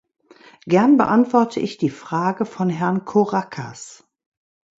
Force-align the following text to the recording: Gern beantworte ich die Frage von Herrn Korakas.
Gern 0.65 0.97
beantworte 0.97 1.59
ich 1.59 1.77
die 1.77 1.91
Frage 1.91 2.47
von 2.47 2.71
Herrn 2.71 3.05
Korakas. 3.05 4.03